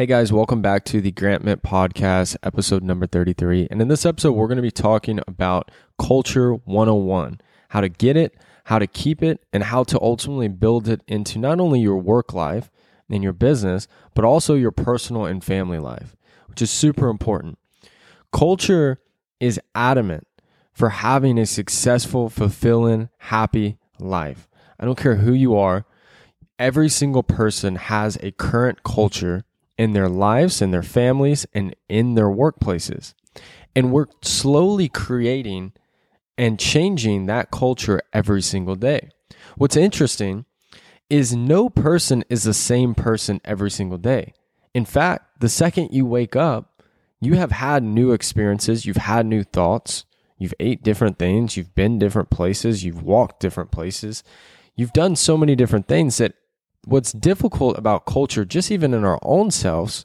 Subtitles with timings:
[0.00, 3.68] Hey guys, welcome back to the Grant Mitt Podcast, episode number 33.
[3.70, 7.38] And in this episode, we're going to be talking about Culture 101
[7.68, 8.34] how to get it,
[8.64, 12.32] how to keep it, and how to ultimately build it into not only your work
[12.32, 12.70] life
[13.10, 17.58] and your business, but also your personal and family life, which is super important.
[18.32, 19.02] Culture
[19.38, 20.26] is adamant
[20.72, 24.48] for having a successful, fulfilling, happy life.
[24.78, 25.84] I don't care who you are,
[26.58, 29.44] every single person has a current culture
[29.80, 33.14] in their lives, in their families, and in their workplaces.
[33.74, 35.72] And we're slowly creating
[36.36, 39.08] and changing that culture every single day.
[39.56, 40.44] What's interesting
[41.08, 44.34] is no person is the same person every single day.
[44.74, 46.82] In fact, the second you wake up,
[47.18, 50.04] you have had new experiences, you've had new thoughts,
[50.36, 54.22] you've ate different things, you've been different places, you've walked different places.
[54.76, 56.34] You've done so many different things that
[56.84, 60.04] what's difficult about culture, just even in our own selves,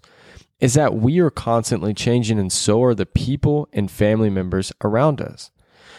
[0.59, 5.21] is that we are constantly changing, and so are the people and family members around
[5.21, 5.51] us.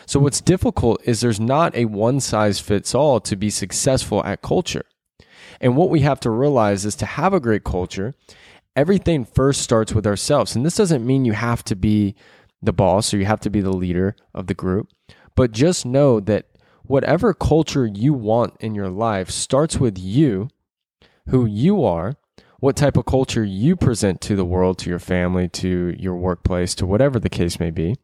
[0.06, 4.42] So, what's difficult is there's not a one size fits all to be successful at
[4.42, 4.84] culture.
[5.60, 8.14] And what we have to realize is to have a great culture,
[8.74, 10.55] everything first starts with ourselves.
[10.55, 12.14] And this doesn't mean you have to be
[12.62, 14.88] the boss or you have to be the leader of the group,
[15.34, 16.46] but just know that
[16.84, 20.48] whatever culture you want in your life starts with you
[21.28, 22.16] who you are,
[22.60, 26.74] what type of culture you present to the world, to your family, to your workplace,
[26.74, 27.96] to whatever the case may be,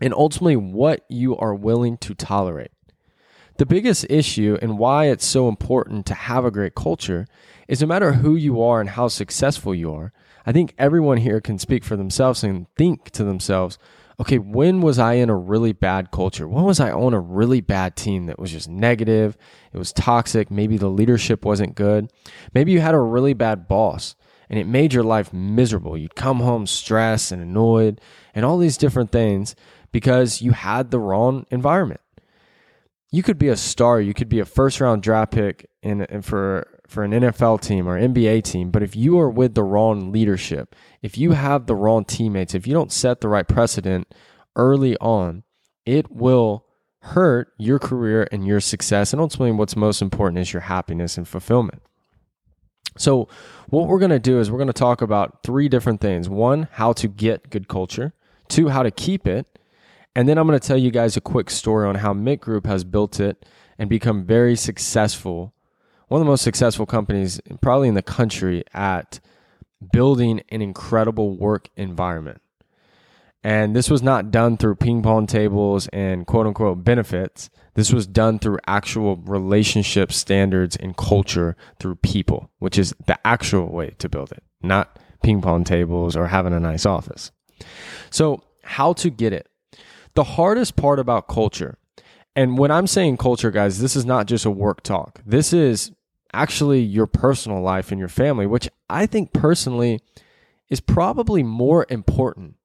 [0.00, 2.72] and ultimately what you are willing to tolerate.
[3.58, 7.26] The biggest issue and why it's so important to have a great culture
[7.68, 10.12] is no matter who you are and how successful you are,
[10.46, 13.78] I think everyone here can speak for themselves and think to themselves,
[14.20, 16.46] okay, when was I in a really bad culture?
[16.46, 19.38] When was I on a really bad team that was just negative?
[19.72, 20.50] It was toxic.
[20.50, 22.12] Maybe the leadership wasn't good.
[22.52, 24.14] Maybe you had a really bad boss
[24.50, 25.96] and it made your life miserable.
[25.96, 28.00] You'd come home stressed and annoyed
[28.34, 29.54] and all these different things
[29.90, 32.00] because you had the wrong environment.
[33.10, 36.22] You could be a star, you could be a first round draft pick in, in
[36.22, 40.10] for for an NFL team or NBA team, but if you are with the wrong
[40.10, 44.12] leadership, if you have the wrong teammates, if you don't set the right precedent
[44.56, 45.42] early on,
[45.86, 46.66] it will
[47.00, 49.12] hurt your career and your success.
[49.12, 51.82] And ultimately, what's most important is your happiness and fulfillment.
[52.98, 53.28] So,
[53.68, 56.68] what we're going to do is we're going to talk about three different things one,
[56.72, 58.12] how to get good culture,
[58.48, 59.46] two, how to keep it.
[60.14, 62.66] And then I'm going to tell you guys a quick story on how Mitt Group
[62.66, 63.46] has built it
[63.78, 65.54] and become very successful
[66.10, 69.20] one of the most successful companies probably in the country at
[69.92, 72.40] building an incredible work environment.
[73.42, 77.48] And this was not done through ping pong tables and quote unquote benefits.
[77.74, 83.72] This was done through actual relationship standards and culture through people, which is the actual
[83.72, 87.30] way to build it, not ping pong tables or having a nice office.
[88.10, 89.48] So, how to get it?
[90.14, 91.78] The hardest part about culture,
[92.36, 95.20] and when I'm saying culture, guys, this is not just a work talk.
[95.24, 95.92] This is
[96.32, 100.00] actually your personal life and your family, which I think personally
[100.68, 102.56] is probably more important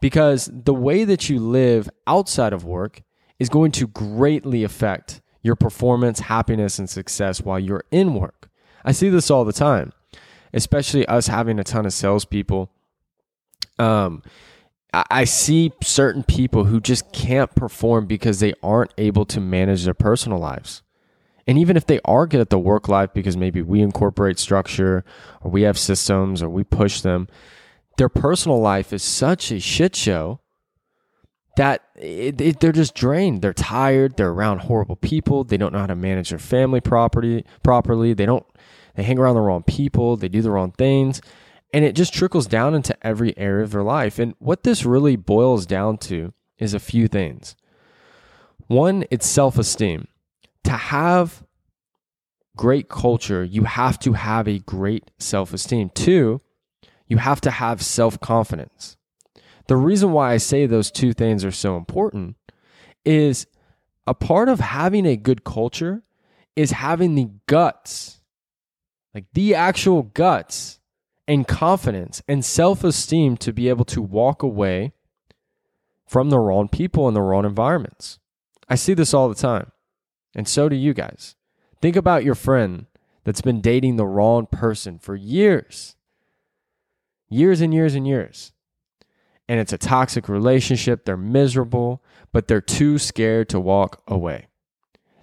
[0.00, 3.02] because the way that you live outside of work
[3.38, 8.48] is going to greatly affect your performance, happiness, and success while you're in work.
[8.84, 9.92] I see this all the time,
[10.52, 12.70] especially us having a ton of salespeople.
[13.78, 14.22] Um,
[14.94, 19.94] I see certain people who just can't perform because they aren't able to manage their
[19.94, 20.82] personal lives.
[21.46, 25.04] And even if they are good at the work life because maybe we incorporate structure
[25.40, 27.28] or we have systems or we push them,
[27.96, 30.40] their personal life is such a shit show
[31.56, 33.42] that it, it, they're just drained.
[33.42, 34.16] They're tired.
[34.16, 35.44] They're around horrible people.
[35.44, 38.14] They don't know how to manage their family property properly.
[38.14, 38.46] They don't.
[38.94, 40.16] They hang around the wrong people.
[40.16, 41.20] They do the wrong things,
[41.72, 44.18] and it just trickles down into every area of their life.
[44.18, 47.56] And what this really boils down to is a few things.
[48.66, 50.08] One, it's self esteem
[50.72, 51.44] to have
[52.56, 55.90] great culture, you have to have a great self esteem.
[55.94, 56.40] Two,
[57.06, 58.96] you have to have self confidence.
[59.68, 62.36] The reason why I say those two things are so important
[63.04, 63.46] is
[64.06, 66.02] a part of having a good culture
[66.54, 68.20] is having the guts,
[69.14, 70.80] like the actual guts
[71.26, 74.92] and confidence and self esteem to be able to walk away
[76.06, 78.18] from the wrong people and the wrong environments.
[78.68, 79.71] I see this all the time.
[80.34, 81.36] And so do you guys.
[81.80, 82.86] Think about your friend
[83.24, 85.96] that's been dating the wrong person for years,
[87.28, 88.52] years and years and years.
[89.48, 91.04] And it's a toxic relationship.
[91.04, 92.02] They're miserable,
[92.32, 94.46] but they're too scared to walk away.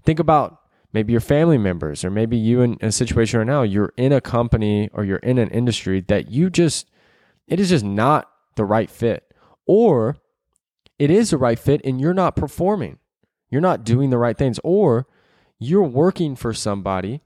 [0.04, 0.60] Think about
[0.94, 4.22] maybe your family members, or maybe you in a situation right now, you're in a
[4.22, 6.90] company or you're in an industry that you just,
[7.48, 9.34] it is just not the right fit.
[9.66, 10.18] Or
[10.98, 12.99] it is the right fit and you're not performing.
[13.50, 14.60] You're not doing the right things.
[14.64, 15.08] Or
[15.58, 17.22] you're working for somebody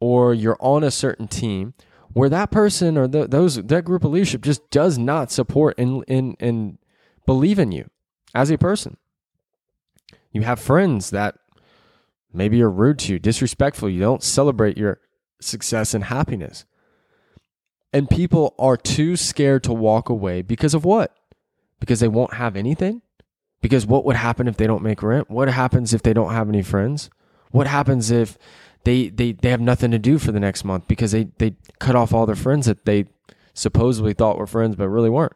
[0.00, 1.74] or you're on a certain team
[2.12, 6.04] where that person or the, those that group of leadership just does not support and,
[6.08, 6.78] and, and
[7.26, 7.88] believe in you
[8.34, 8.96] as a person.
[10.32, 11.36] You have friends that
[12.32, 13.88] maybe are rude to you, disrespectful.
[13.88, 15.00] You don't celebrate your
[15.40, 16.64] success and happiness.
[17.92, 21.16] And people are too scared to walk away because of what?
[21.80, 23.02] Because they won't have anything?
[23.60, 25.30] Because what would happen if they don't make rent?
[25.30, 27.10] What happens if they don't have any friends?
[27.50, 28.38] What happens if
[28.84, 31.96] they they, they have nothing to do for the next month because they, they cut
[31.96, 33.06] off all their friends that they
[33.52, 35.34] supposedly thought were friends but really weren't?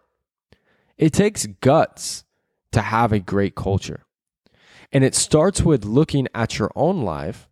[0.96, 2.24] It takes guts
[2.72, 4.04] to have a great culture.
[4.92, 7.48] And it starts with looking at your own life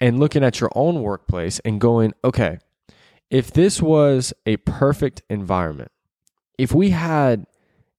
[0.00, 2.58] and looking at your own workplace and going, okay,
[3.30, 5.90] if this was a perfect environment,
[6.58, 7.46] if we had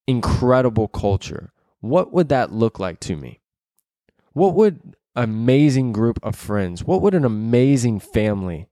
[0.08, 3.40] incredible culture, what would that look like to me?
[4.34, 8.68] What would amazing group of friends, what would an amazing family,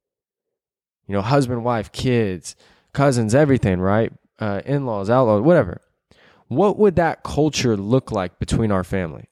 [1.08, 2.56] you know, husband, wife, kids,
[2.94, 4.14] cousins, everything, right?
[4.38, 5.82] Uh, in laws, outlaws, whatever.
[6.48, 9.30] What would that culture look like between our family?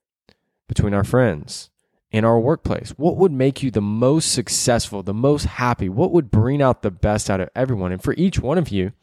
[0.68, 1.70] between our friends,
[2.12, 2.92] in our workplace?
[2.98, 5.90] What would make you the most successful, the most happy?
[5.90, 7.92] What would bring out the best out of everyone?
[7.92, 8.94] And for each one of you,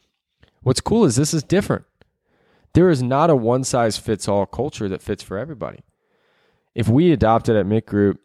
[0.63, 1.85] what's cool is this is different.
[2.73, 5.79] There is not a one size fits all culture that fits for everybody.
[6.73, 8.21] If we adopted at Mitt Group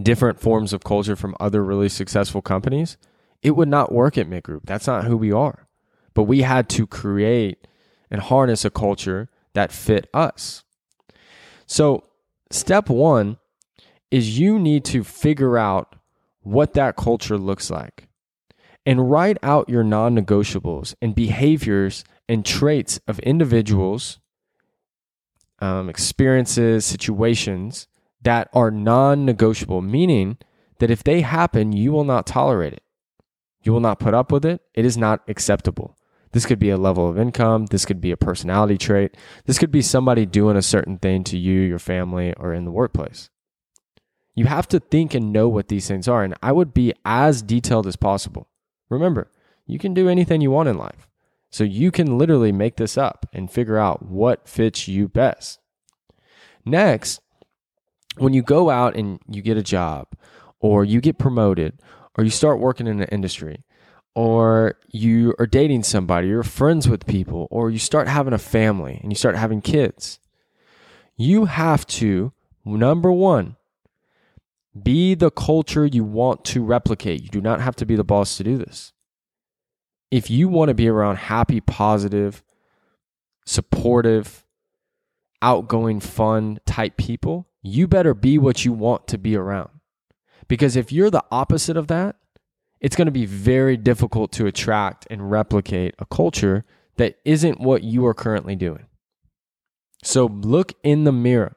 [0.00, 2.96] different forms of culture from other really successful companies,
[3.42, 4.64] it would not work at Mitt Group.
[4.64, 5.68] That's not who we are.
[6.14, 7.66] But we had to create
[8.10, 10.64] and harness a culture that fit us.
[11.66, 12.04] So
[12.54, 13.38] Step one
[14.12, 15.96] is you need to figure out
[16.42, 18.06] what that culture looks like
[18.86, 24.18] and write out your non negotiables and behaviors and traits of individuals,
[25.60, 27.86] um, experiences, situations
[28.22, 30.38] that are non negotiable, meaning
[30.78, 32.82] that if they happen, you will not tolerate it.
[33.62, 34.60] You will not put up with it.
[34.74, 35.96] It is not acceptable.
[36.32, 37.66] This could be a level of income.
[37.66, 39.16] This could be a personality trait.
[39.44, 42.72] This could be somebody doing a certain thing to you, your family, or in the
[42.72, 43.30] workplace.
[44.34, 46.24] You have to think and know what these things are.
[46.24, 48.48] And I would be as detailed as possible.
[48.90, 49.30] Remember,
[49.64, 51.08] you can do anything you want in life.
[51.54, 55.60] So you can literally make this up and figure out what fits you best.
[56.64, 57.20] Next,
[58.16, 60.08] when you go out and you get a job
[60.58, 61.78] or you get promoted
[62.18, 63.62] or you start working in an industry,
[64.16, 68.98] or you are dating somebody, you're friends with people, or you start having a family
[69.00, 70.18] and you start having kids,
[71.16, 72.32] you have to,
[72.64, 73.54] number one,
[74.82, 77.22] be the culture you want to replicate.
[77.22, 78.93] You do not have to be the boss to do this.
[80.14, 82.44] If you want to be around happy, positive,
[83.44, 84.44] supportive,
[85.42, 89.70] outgoing, fun type people, you better be what you want to be around.
[90.46, 92.14] Because if you're the opposite of that,
[92.78, 96.62] it's going to be very difficult to attract and replicate a culture
[96.96, 98.86] that isn't what you are currently doing.
[100.04, 101.56] So look in the mirror.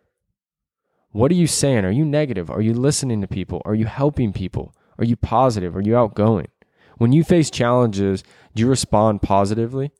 [1.12, 1.86] What are you saying?
[1.86, 2.50] Are you negative?
[2.50, 3.62] Are you listening to people?
[3.66, 4.74] Are you helping people?
[4.98, 5.76] Are you positive?
[5.76, 6.48] Are you outgoing?
[6.98, 8.24] When you face challenges,
[8.56, 9.92] do you respond positively?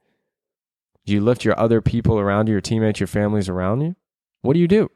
[1.06, 3.96] Do you lift your other people around you, your teammates, your families around you?
[4.42, 4.90] What do you do?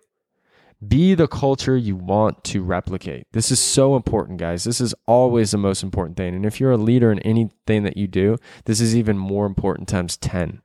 [0.86, 3.27] Be the culture you want to replicate.
[3.34, 4.63] This is so important, guys.
[4.63, 6.34] This is always the most important thing.
[6.34, 9.88] And if you're a leader in anything that you do, this is even more important
[9.88, 10.62] times 10.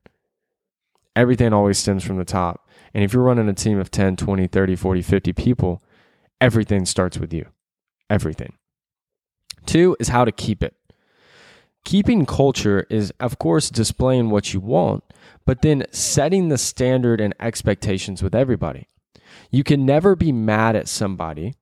[1.14, 2.68] Everything always stems from the top.
[2.94, 5.82] And if you're running a team of 10, 20, 30, 40, 50 people,
[6.40, 7.46] everything starts with you.
[8.08, 8.54] Everything.
[9.66, 10.74] Two is how to keep it.
[11.86, 15.04] Keeping culture is, of course, displaying what you want,
[15.44, 18.88] but then setting the standard and expectations with everybody.
[19.52, 21.54] You can never be mad at somebody,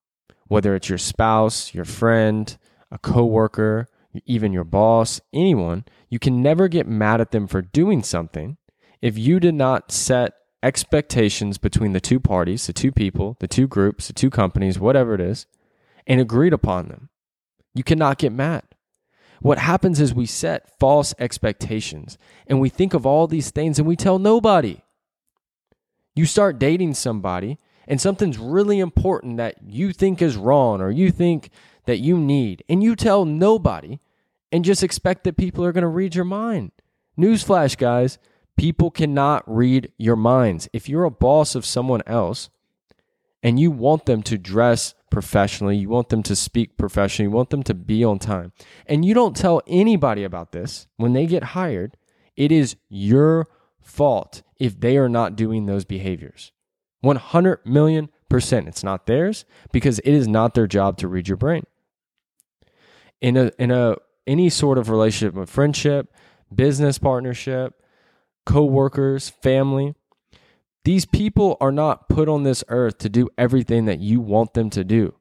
[0.47, 2.57] whether it's your spouse, your friend,
[2.91, 3.87] a coworker,
[4.25, 5.85] even your boss, anyone.
[6.09, 8.57] You can never get mad at them for doing something
[9.03, 13.69] if you did not set expectations between the two parties, the two people, the two
[13.69, 15.45] groups, the two companies, whatever it is,
[16.07, 17.11] and agreed upon them.
[17.75, 18.63] You cannot get mad.
[19.45, 23.87] What happens is we set false expectations and we think of all these things and
[23.87, 24.81] we tell nobody.
[26.15, 31.11] You start dating somebody and something's really important that you think is wrong or you
[31.11, 31.51] think
[31.85, 33.99] that you need, and you tell nobody
[34.51, 36.73] and just expect that people are going to read your mind.
[37.19, 38.19] Newsflash, guys
[38.57, 40.71] people cannot read your minds.
[40.73, 42.49] If you're a boss of someone else
[43.43, 45.77] and you want them to dress professionally.
[45.77, 47.31] You want them to speak professionally.
[47.31, 48.53] You want them to be on time.
[48.85, 51.97] And you don't tell anybody about this when they get hired.
[52.37, 53.47] It is your
[53.81, 56.51] fault if they are not doing those behaviors.
[57.03, 58.67] 100 million percent.
[58.67, 61.63] It's not theirs because it is not their job to read your brain.
[63.21, 63.95] In a, in a,
[64.27, 66.13] any sort of relationship, a friendship,
[66.53, 67.81] business partnership,
[68.47, 69.95] co-workers, family,
[70.85, 74.71] these people are not put on this earth to do everything that you want them
[74.71, 75.15] to do.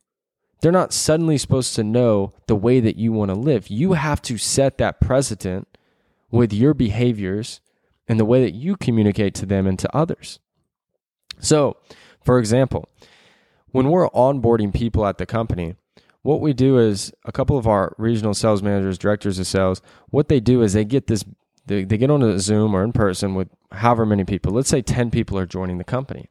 [0.62, 3.68] They're not suddenly supposed to know the way that you want to live.
[3.68, 5.68] You have to set that precedent
[6.32, 7.60] with your behaviors
[8.08, 10.40] and the way that you communicate to them and to others.
[11.40, 11.78] So,
[12.24, 12.88] for example,
[13.72, 15.76] when we're onboarding people at the company,
[16.22, 20.30] what we do is a couple of our regional sales managers, directors of sales, what
[20.30, 21.26] they do is they get this
[21.66, 24.54] they, they get on a Zoom or in person with however many people.
[24.54, 26.30] Let's say 10 people are joining the company.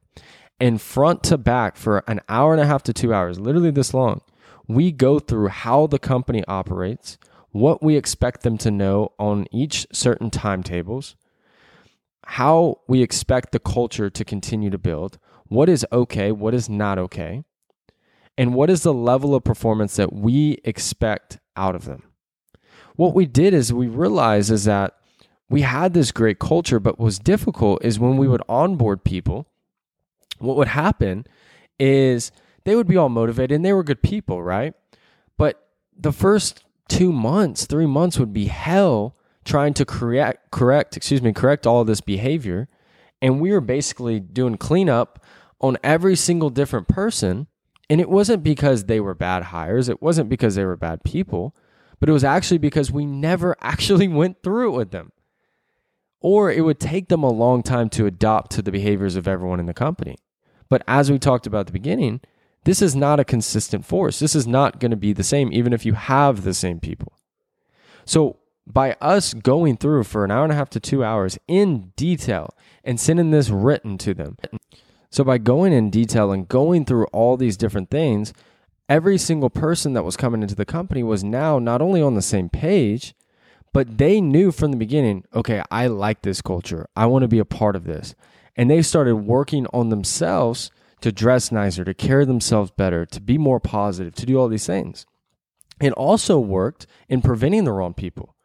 [0.61, 3.95] And front to back for an hour and a half to two hours, literally this
[3.95, 4.21] long,
[4.69, 7.19] we go through how the company operates,
[7.51, 11.17] what we expect them to know on each certain timetables,
[12.27, 16.99] how we expect the culture to continue to build, what is okay, what is not
[16.99, 17.43] okay,
[18.39, 22.05] and what is the level of performance that we expect out of them.
[22.97, 24.95] What we did is we realized is that
[25.49, 29.47] we had this great culture, but what was difficult is when we would onboard people,
[30.39, 31.27] what would happen
[31.79, 32.33] is
[32.65, 34.75] they would be all motivated and they were good people, right?
[35.37, 41.23] But the first two months, three months would be hell trying to correct, correct, excuse
[41.23, 42.69] me, correct all this behavior.
[43.21, 45.25] And we were basically doing cleanup
[45.61, 47.47] on every single different person.
[47.91, 51.55] And it wasn't because they were bad hires, it wasn't because they were bad people,
[52.01, 55.12] but it was actually because we never actually went through it with them
[56.23, 59.61] or it would take them a long time to adopt to the behaviors of everyone
[59.61, 60.17] in the company.
[60.69, 62.21] But as we talked about at the beginning,
[62.65, 64.21] this is not a consistent force.
[64.21, 67.13] This is not going to be the same, even if you have the same people.
[68.05, 71.93] So, by us going through for an hour and a half to two hours in
[71.97, 74.37] detail and sending this written to them,
[75.11, 78.33] so by going in detail and going through all these different things,
[78.89, 82.23] every single person that was coming into the company was now not only on the
[82.23, 83.15] same page,
[83.73, 86.87] but they knew from the beginning, okay, I like this culture.
[86.95, 88.15] I want to be a part of this.
[88.57, 93.39] And they started working on themselves to dress nicer, to carry themselves better, to be
[93.39, 95.07] more positive, to do all these things.
[95.81, 98.37] It also worked in preventing the wrong people.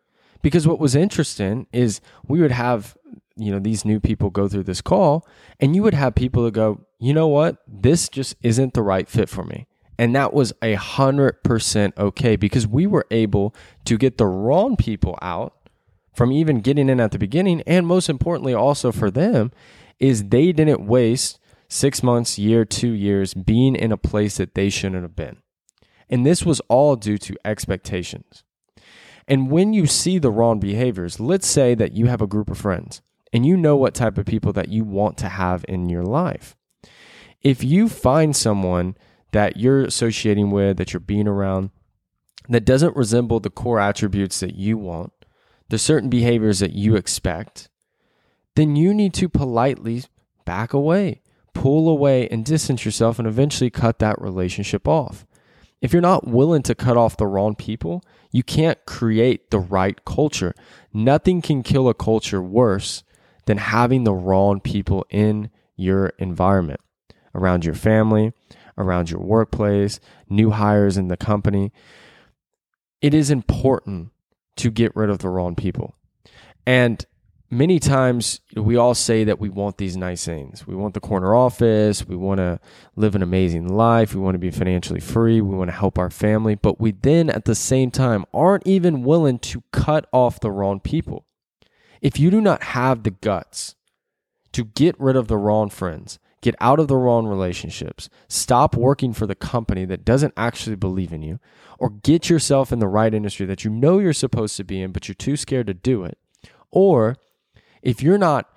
[0.41, 2.95] Because what was interesting is we would have,
[3.35, 5.27] you know, these new people go through this call
[5.59, 7.57] and you would have people that go, you know what?
[7.67, 9.67] This just isn't the right fit for me.
[9.97, 14.75] And that was a hundred percent okay because we were able to get the wrong
[14.75, 15.53] people out
[16.13, 17.61] from even getting in at the beginning.
[17.65, 19.51] And most importantly, also for them,
[19.99, 24.69] is they didn't waste six months, year, two years being in a place that they
[24.69, 25.37] shouldn't have been.
[26.09, 28.43] And this was all due to expectations.
[29.27, 32.57] And when you see the wrong behaviors, let's say that you have a group of
[32.57, 33.01] friends
[33.33, 36.55] and you know what type of people that you want to have in your life.
[37.41, 38.95] If you find someone
[39.31, 41.71] that you're associating with, that you're being around,
[42.49, 45.11] that doesn't resemble the core attributes that you want,
[45.69, 47.69] the certain behaviors that you expect,
[48.55, 50.03] then you need to politely
[50.45, 51.21] back away,
[51.53, 55.25] pull away, and distance yourself, and eventually cut that relationship off.
[55.81, 60.03] If you're not willing to cut off the wrong people, you can't create the right
[60.05, 60.55] culture.
[60.91, 63.03] Nothing can kill a culture worse
[63.45, 66.79] than having the wrong people in your environment,
[67.35, 68.33] around your family,
[68.77, 71.71] around your workplace, new hires in the company.
[73.01, 74.09] It is important
[74.57, 75.95] to get rid of the wrong people.
[76.65, 77.05] And
[77.49, 80.67] many times we all say that we want these nice things.
[80.67, 82.05] We want the corner office.
[82.05, 82.59] We want to
[82.95, 84.13] live an amazing life.
[84.13, 85.41] We want to be financially free.
[85.41, 86.55] We want to help our family.
[86.55, 90.79] But we then at the same time aren't even willing to cut off the wrong
[90.79, 91.25] people.
[92.01, 93.75] If you do not have the guts
[94.51, 98.09] to get rid of the wrong friends, Get out of the wrong relationships.
[98.29, 101.41] Stop working for the company that doesn't actually believe in you,
[101.77, 104.93] or get yourself in the right industry that you know you're supposed to be in,
[104.93, 106.17] but you're too scared to do it.
[106.71, 107.17] Or
[107.81, 108.49] if you're not,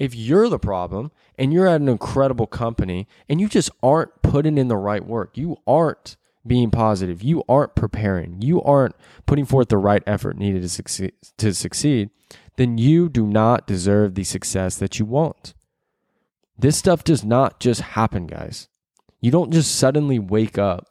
[0.00, 4.58] if you're the problem and you're at an incredible company and you just aren't putting
[4.58, 9.68] in the right work, you aren't being positive, you aren't preparing, you aren't putting forth
[9.68, 12.10] the right effort needed to succeed, to succeed,
[12.56, 15.54] then you do not deserve the success that you want.
[16.58, 18.68] This stuff does not just happen, guys.
[19.20, 20.86] You don't just suddenly wake up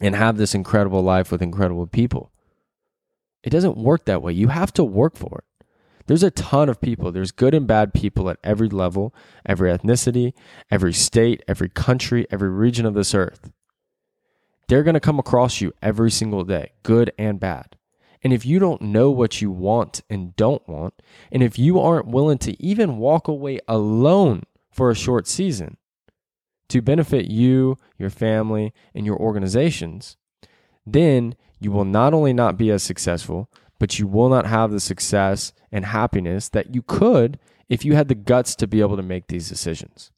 [0.00, 2.32] and have this incredible life with incredible people.
[3.42, 4.32] It doesn't work that way.
[4.32, 5.66] You have to work for it.
[6.06, 7.12] There's a ton of people.
[7.12, 9.14] There's good and bad people at every level,
[9.46, 10.32] every ethnicity,
[10.70, 13.52] every state, every country, every region of this earth.
[14.68, 17.76] they're going to come across you every single day, good and bad.
[18.22, 20.94] And if you don't know what you want and don't want,
[21.32, 24.44] and if you aren't willing to even walk away alone
[24.80, 25.76] for a short season
[26.70, 30.16] to benefit you, your family, and your organizations,
[30.86, 34.80] then you will not only not be as successful, but you will not have the
[34.80, 39.02] success and happiness that you could if you had the guts to be able to
[39.02, 40.12] make these decisions.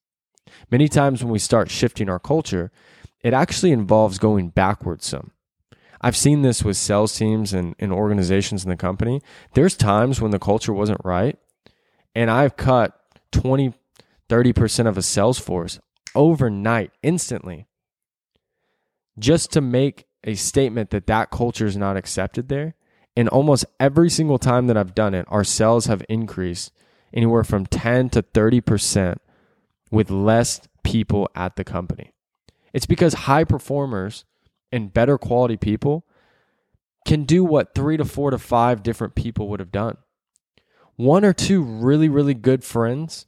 [0.71, 2.71] Many times when we start shifting our culture,
[3.21, 5.33] it actually involves going backwards some.
[6.01, 9.23] I've seen this with sales teams and, and organizations in the company.
[9.55, 11.37] There's times when the culture wasn't right,
[12.15, 12.97] and I've cut
[13.33, 13.75] 20,
[14.33, 15.79] 30% of a sales force
[16.15, 17.67] overnight, instantly,
[19.19, 22.75] just to make a statement that that culture is not accepted there.
[23.15, 26.73] And almost every single time that I've done it, our sales have increased
[27.13, 29.19] anywhere from 10 to 30%
[29.91, 32.15] with less people at the company.
[32.73, 34.25] It's because high performers
[34.73, 36.07] and better quality people
[37.07, 39.99] can do what three to four to five different people would have done.
[40.97, 43.27] One or two really, really good friends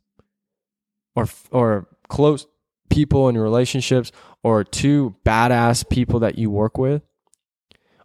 [1.14, 2.46] or, or close
[2.90, 7.02] people in your relationships or two badass people that you work with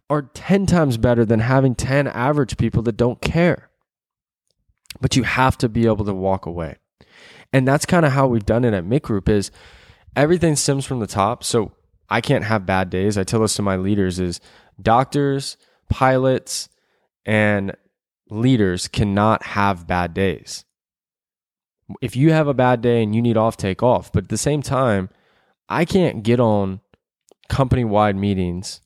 [0.10, 3.70] are 10 times better than having 10 average people that don't care.
[5.00, 6.78] But you have to be able to walk away.
[7.54, 9.52] And that's kind of how we've done it at Mitt Group is
[10.16, 11.44] everything stems from the top.
[11.44, 11.74] So
[12.10, 13.18] I can't have bad days.
[13.18, 14.42] I tell this to my leaders is
[14.82, 15.58] doctors,
[15.90, 16.70] pilots,
[17.26, 17.76] and
[18.30, 20.66] leaders cannot have bad days.
[22.02, 24.12] If you have a bad day and you need off, take off.
[24.12, 25.10] But at the same time,
[25.68, 26.82] I can't get on
[27.48, 28.82] company wide meetings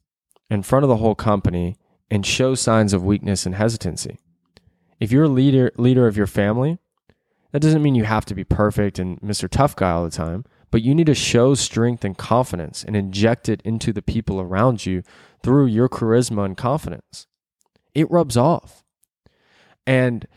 [0.50, 1.78] in front of the whole company
[2.10, 4.20] and show signs of weakness and hesitancy.
[5.00, 6.78] If you're a leader leader of your family,
[7.52, 9.50] that doesn't mean you have to be perfect and Mr.
[9.50, 13.50] Tough Guy all the time, but you need to show strength and confidence and inject
[13.50, 15.04] it into the people around you
[15.44, 17.28] through your charisma and confidence.
[17.94, 18.84] It rubs off.
[19.86, 20.28] And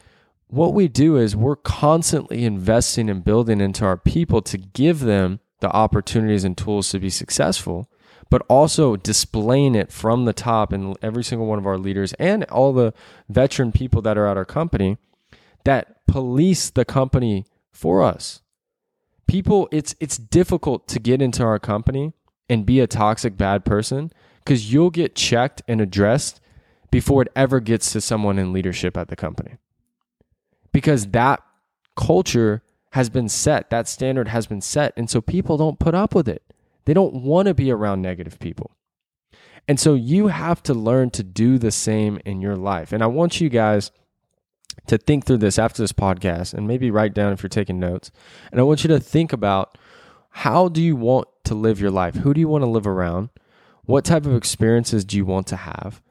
[0.48, 5.40] what we do is we're constantly investing and building into our people to give them
[5.60, 7.90] the opportunities and tools to be successful,
[8.30, 12.44] but also displaying it from the top in every single one of our leaders and
[12.44, 12.92] all the
[13.28, 14.98] veteran people that are at our company
[15.64, 18.40] that police the company for us.
[19.26, 22.12] People, it's it's difficult to get into our company
[22.48, 26.40] and be a toxic bad person because you'll get checked and addressed
[26.92, 29.56] before it ever gets to someone in leadership at the company.
[30.72, 31.42] Because that
[31.96, 34.92] culture has been set, that standard has been set.
[34.96, 36.42] And so people don't put up with it.
[36.84, 38.70] They don't want to be around negative people.
[39.68, 42.92] And so you have to learn to do the same in your life.
[42.92, 43.90] And I want you guys
[44.86, 48.10] to think through this after this podcast and maybe write down if you're taking notes.
[48.52, 49.76] And I want you to think about
[50.30, 52.14] how do you want to live your life?
[52.16, 53.30] Who do you want to live around?
[53.84, 56.02] What type of experiences do you want to have?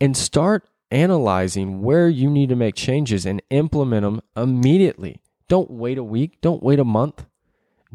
[0.00, 5.22] And start analyzing where you need to make changes and implement them immediately.
[5.48, 7.26] Don't wait a week, don't wait a month.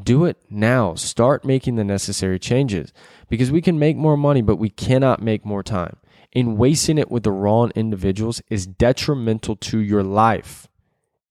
[0.01, 0.95] Do it now.
[0.95, 2.91] Start making the necessary changes
[3.29, 5.97] because we can make more money, but we cannot make more time.
[6.33, 10.67] And wasting it with the wrong individuals is detrimental to your life.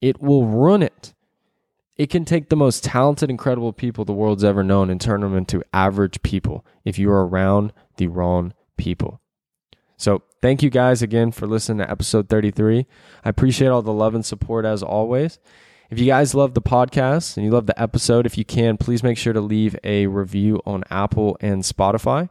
[0.00, 1.12] It will ruin it.
[1.96, 5.36] It can take the most talented, incredible people the world's ever known and turn them
[5.36, 9.21] into average people if you are around the wrong people.
[10.02, 12.88] So, thank you guys again for listening to episode 33.
[13.24, 15.38] I appreciate all the love and support as always.
[15.90, 19.04] If you guys love the podcast and you love the episode, if you can, please
[19.04, 22.28] make sure to leave a review on Apple and Spotify.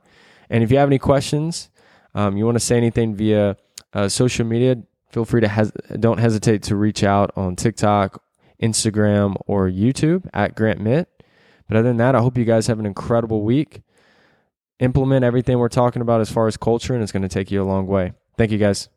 [0.50, 1.70] And if you have any questions,
[2.14, 3.56] um, you want to say anything via
[3.94, 4.76] uh, social media,
[5.10, 8.22] feel free to hes- don't hesitate to reach out on TikTok,
[8.62, 11.08] Instagram, or YouTube at Grant Mitt.
[11.70, 13.82] But other than that, I hope you guys have an incredible week.
[14.82, 17.62] Implement everything we're talking about as far as culture, and it's going to take you
[17.62, 18.14] a long way.
[18.36, 18.90] Thank you, guys.